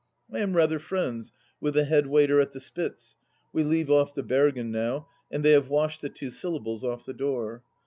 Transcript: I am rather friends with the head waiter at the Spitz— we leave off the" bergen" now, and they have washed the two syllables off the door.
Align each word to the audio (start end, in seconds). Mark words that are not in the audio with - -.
I 0.33 0.39
am 0.39 0.55
rather 0.55 0.79
friends 0.79 1.31
with 1.59 1.75
the 1.75 1.83
head 1.85 2.07
waiter 2.07 2.41
at 2.41 2.53
the 2.53 2.59
Spitz— 2.59 3.17
we 3.53 3.63
leave 3.63 3.91
off 3.91 4.15
the" 4.15 4.23
bergen" 4.33 4.71
now, 4.71 5.07
and 5.29 5.45
they 5.45 5.51
have 5.51 5.69
washed 5.69 6.01
the 6.01 6.09
two 6.09 6.31
syllables 6.31 6.83
off 6.83 7.05
the 7.05 7.13
door. 7.13 7.61